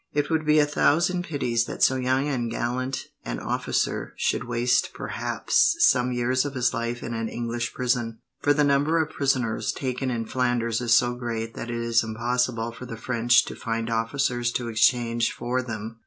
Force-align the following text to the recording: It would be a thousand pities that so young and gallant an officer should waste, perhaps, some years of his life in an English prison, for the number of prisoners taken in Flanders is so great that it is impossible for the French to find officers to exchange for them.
It 0.13 0.31
would 0.31 0.47
be 0.47 0.57
a 0.57 0.65
thousand 0.65 1.25
pities 1.25 1.65
that 1.65 1.83
so 1.83 1.95
young 1.95 2.27
and 2.27 2.49
gallant 2.49 3.09
an 3.23 3.39
officer 3.39 4.13
should 4.17 4.45
waste, 4.45 4.93
perhaps, 4.95 5.75
some 5.77 6.11
years 6.11 6.43
of 6.43 6.55
his 6.55 6.73
life 6.73 7.03
in 7.03 7.13
an 7.13 7.29
English 7.29 7.75
prison, 7.75 8.17
for 8.39 8.51
the 8.51 8.63
number 8.63 8.99
of 8.99 9.11
prisoners 9.11 9.71
taken 9.71 10.09
in 10.09 10.25
Flanders 10.25 10.81
is 10.81 10.95
so 10.95 11.13
great 11.13 11.53
that 11.53 11.69
it 11.69 11.75
is 11.77 12.03
impossible 12.03 12.71
for 12.71 12.87
the 12.87 12.97
French 12.97 13.45
to 13.45 13.55
find 13.55 13.91
officers 13.91 14.51
to 14.53 14.69
exchange 14.69 15.31
for 15.33 15.61
them. 15.61 15.99